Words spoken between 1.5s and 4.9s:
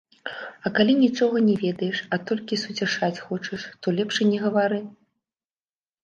ведаеш, а толькі суцяшаць хочаш, то лепш і не гавары.